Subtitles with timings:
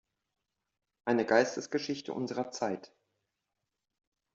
[1.05, 2.91] Eine Geistesgeschichte unserer Zeit".